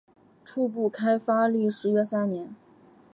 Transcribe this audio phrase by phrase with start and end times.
[0.43, 2.55] 初步开发历时约三年。